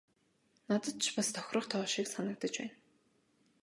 Надад 0.69 0.95
ч 1.03 1.05
бас 1.15 1.27
тохирох 1.33 1.65
тоо 1.71 1.83
шиг 1.93 2.07
санагдаж 2.09 2.53
байна. 2.59 2.73